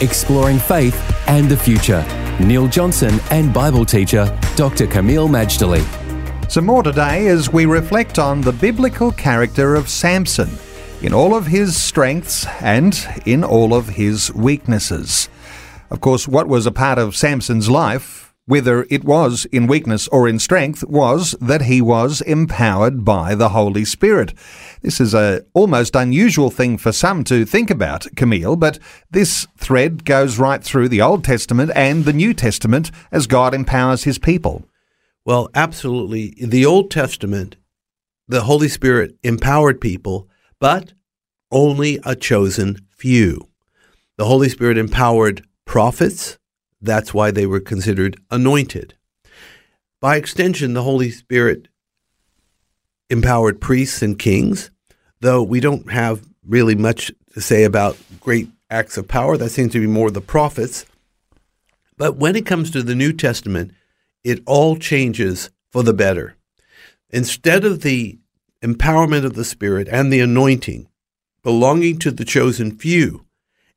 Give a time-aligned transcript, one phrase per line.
[0.00, 0.96] exploring faith
[1.28, 2.04] and the future.
[2.40, 4.24] Neil Johnson and Bible teacher
[4.56, 4.86] Dr.
[4.86, 5.84] Kameel Majdali.
[6.50, 10.50] Some more today as we reflect on the biblical character of Samson
[11.00, 15.28] in all of his strengths and in all of his weaknesses.
[15.90, 18.19] Of course, what was a part of Samson's life
[18.50, 23.50] whether it was in weakness or in strength, was that he was empowered by the
[23.50, 24.34] Holy Spirit.
[24.82, 30.04] This is a almost unusual thing for some to think about, Kameel, but this thread
[30.04, 34.64] goes right through the Old Testament and the New Testament as God empowers his people.
[35.24, 36.34] Well, absolutely.
[36.36, 37.54] In the Old Testament,
[38.26, 40.92] the Holy Spirit empowered people, but
[41.52, 43.48] only a chosen few.
[44.16, 46.36] The Holy Spirit empowered prophets,
[46.80, 48.94] that's why they were considered anointed.
[50.00, 51.68] By extension, the Holy Spirit
[53.10, 54.70] empowered priests and kings,
[55.20, 59.36] though we don't have really much to say about great acts of power.
[59.36, 60.86] That seems to be more the prophets.
[61.96, 63.72] But when it comes to the New Testament,
[64.24, 66.36] it all changes for the better.
[67.10, 68.18] Instead of the
[68.62, 70.88] empowerment of the Spirit and the anointing
[71.42, 73.26] belonging to the chosen few,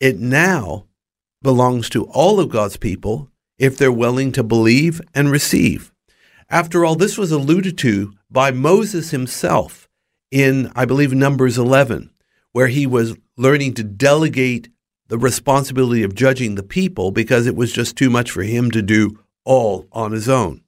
[0.00, 0.87] it now
[1.42, 5.92] belongs to all of God's people if they're willing to believe and receive.
[6.48, 9.88] After all, this was alluded to by Moses himself
[10.30, 12.10] in, I believe, Numbers 11,
[12.52, 14.68] where he was learning to delegate
[15.08, 18.82] the responsibility of judging the people because it was just too much for him to
[18.82, 20.62] do all on his own.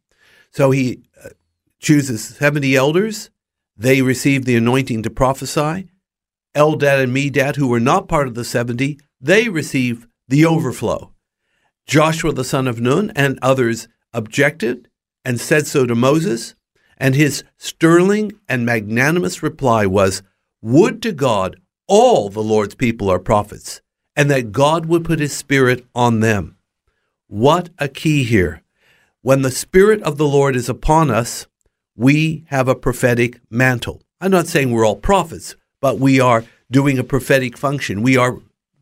[0.50, 1.30] So he uh,
[1.78, 3.30] chooses 70 elders.
[3.76, 5.88] They receive the anointing to prophesy.
[6.54, 11.12] Eldad and Medad, who were not part of the 70, they receive the overflow.
[11.86, 14.88] Joshua the son of Nun and others objected
[15.24, 16.54] and said so to Moses,
[16.96, 20.22] and his sterling and magnanimous reply was,
[20.62, 23.80] Would to God all the Lord's people are prophets,
[24.14, 26.56] and that God would put his Spirit on them.
[27.26, 28.62] What a key here.
[29.22, 31.48] When the Spirit of the Lord is upon us,
[31.96, 34.00] we have a prophetic mantle.
[34.20, 38.02] I'm not saying we're all prophets, but we are doing a prophetic function.
[38.02, 38.38] We are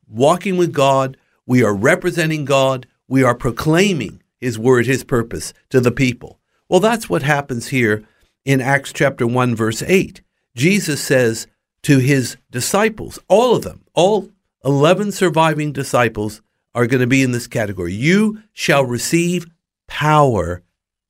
[0.07, 1.17] walking with God,
[1.49, 2.87] we are representing God.
[3.09, 6.39] We are proclaiming His word, His purpose to the people.
[6.69, 8.05] Well, that's what happens here
[8.45, 10.21] in Acts chapter 1, verse 8.
[10.55, 11.47] Jesus says
[11.83, 14.29] to His disciples, all of them, all
[14.63, 16.43] 11 surviving disciples
[16.75, 17.95] are going to be in this category.
[17.95, 19.47] You shall receive
[19.87, 20.63] power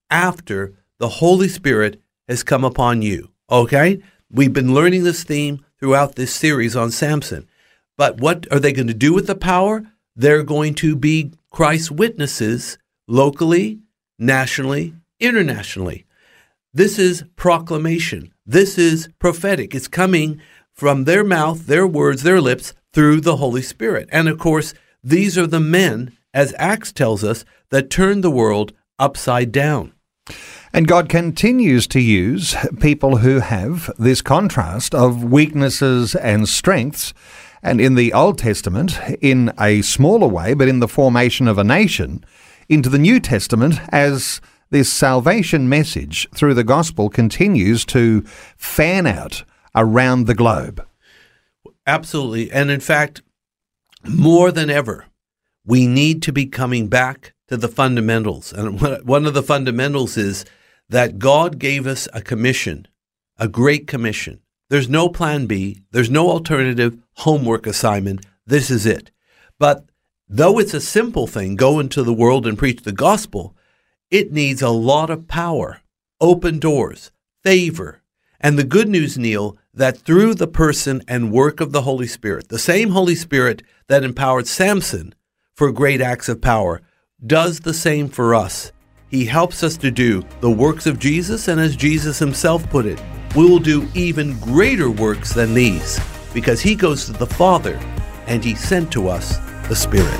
[0.09, 3.33] after the Holy Spirit has come upon you.
[3.51, 4.01] Okay?
[4.31, 7.49] We've been learning this theme throughout this series on Samson.
[7.97, 9.85] But what are they going to do with the power?
[10.19, 13.79] They're going to be Christ's witnesses locally,
[14.19, 16.05] nationally, internationally.
[16.75, 18.35] This is proclamation.
[18.45, 19.75] This is prophetic.
[19.75, 20.41] It's coming
[20.73, 24.09] from their mouth, their words, their lips through the Holy Spirit.
[24.11, 24.75] And of course,
[25.05, 29.93] these are the men, as Acts tells us, that turned the world upside down.
[30.73, 37.15] And God continues to use people who have this contrast of weaknesses and strengths
[37.63, 41.65] and in the Old Testament in a smaller way, but in the formation of a
[41.65, 42.25] nation,
[42.69, 48.23] into the New Testament as this salvation message through the gospel continues to
[48.57, 50.87] fan out around the globe.
[51.87, 52.51] Absolutely.
[52.51, 53.23] And in fact,
[54.07, 55.07] more than ever,
[55.65, 58.53] we need to be coming back to the fundamentals.
[58.53, 60.45] And one of the fundamentals is
[60.89, 62.87] that God gave us a commission,
[63.39, 64.41] a great commission.
[64.71, 68.27] There's no plan B, there's no alternative homework assignment.
[68.47, 69.11] This is it.
[69.59, 69.87] But
[70.29, 73.57] though it's a simple thing, go into the world and preach the gospel,
[74.11, 75.81] it needs a lot of power,
[76.21, 77.11] open doors,
[77.43, 78.03] favor.
[78.41, 82.49] And the good news, Neil, that through the person and work of the Holy Spirit,
[82.49, 85.15] the same Holy Spirit that empowered Samson
[85.55, 86.83] for great acts of power,
[87.27, 88.71] does the same for us.
[89.09, 93.03] He helps us to do the works of Jesus, and as Jesus himself put it,
[93.39, 96.01] we will do even greater works than these
[96.35, 97.79] because he goes to the Father
[98.27, 99.37] and he sent to us
[99.69, 100.19] the Spirit.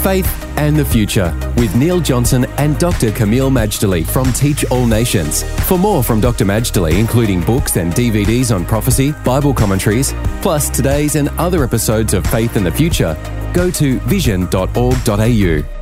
[0.00, 0.26] Faith
[0.56, 3.10] and the Future with Neil Johnson and Dr.
[3.10, 5.42] Kameel Majdali from Teach All Nations.
[5.68, 6.46] For more from Dr.
[6.46, 12.26] Majdali, including books and DVDs on prophecy, Bible commentaries, plus today's and other episodes of
[12.28, 13.14] Faith and the Future,
[13.52, 15.81] go to vision.org.au.